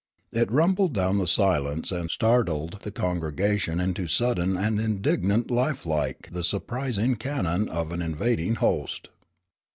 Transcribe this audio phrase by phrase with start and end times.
[0.31, 6.31] It rumbled down the silence and startled the congregation into sudden and indignant life like
[6.31, 9.09] the surprising cannon of an invading host.